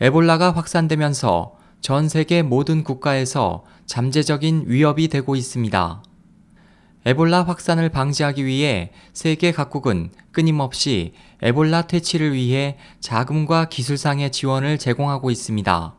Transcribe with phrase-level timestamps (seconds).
[0.00, 6.02] 에볼라가 확산되면서 전 세계 모든 국가에서 잠재적인 위협이 되고 있습니다.
[7.06, 11.12] 에볼라 확산을 방지하기 위해 세계 각국은 끊임없이
[11.42, 15.94] 에볼라 퇴치를 위해 자금과 기술상의 지원을 제공하고 있습니다.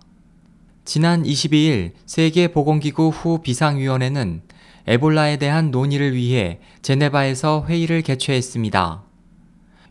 [0.83, 4.41] 지난 22일 세계보건기구 후 비상위원회는
[4.87, 9.03] 에볼라에 대한 논의를 위해 제네바에서 회의를 개최했습니다.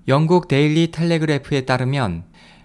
[0.08, 2.24] 영국 데일리 텔레그래프에 따르면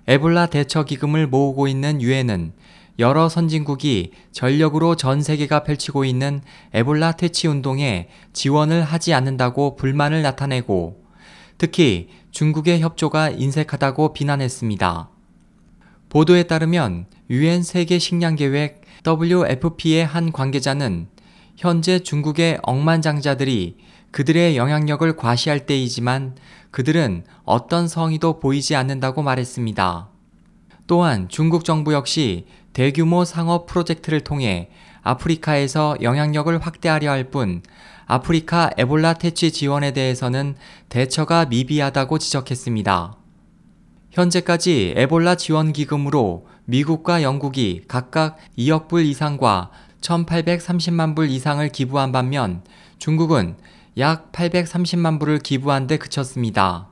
[0.10, 2.54] 에볼라 대처 기금을 모으고 있는 유엔은
[2.98, 6.42] 여러 선진국이 전력으로 전 세계가 펼치고 있는
[6.74, 11.04] 에볼라 퇴치 운동에 지원을 하지 않는다고 불만을 나타내고
[11.60, 15.12] 특히 중국의 협조가 인색하다고 비난했습니다.
[16.10, 21.08] 보도에 따르면 유엔 세계 식량 계획 WFP의 한 관계자는
[21.60, 23.76] 현재 중국의 억만장자들이
[24.12, 26.38] 그들의 영향력을 과시할 때이지만
[26.72, 30.08] 그들은 어떤 성의도 보이지 않는다고 말했습니다.
[30.88, 34.70] 또한 중국 정부 역시 대규모 상업 프로젝트를 통해
[35.04, 37.62] 아프리카에서 영향력을 확대하려 할 뿐
[38.06, 40.56] 아프리카 에볼라 퇴치 지원에 대해서는
[40.88, 43.18] 대처가 미비하다고 지적했습니다.
[44.12, 52.64] 현재까지 에볼라 지원 기금으로 미국과 영국이 각각 2억 불 이상과 1,830만 불 이상을 기부한 반면
[52.98, 53.56] 중국은
[53.98, 56.90] 약 830만 불을 기부한 데 그쳤습니다.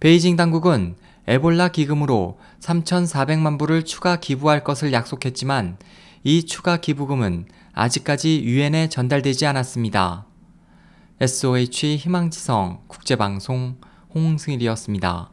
[0.00, 0.96] 베이징 당국은
[1.26, 5.78] 에볼라 기금으로 3,400만 불을 추가 기부할 것을 약속했지만
[6.24, 10.26] 이 추가 기부금은 아직까지 유엔에 전달되지 않았습니다.
[11.20, 13.76] SOH 희망지성 국제방송
[14.14, 15.30] 홍승일이었습니다.